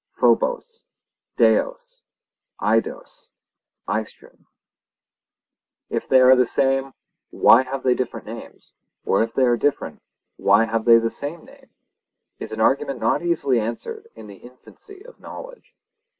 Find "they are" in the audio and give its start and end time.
1.37-1.71, 9.35-9.55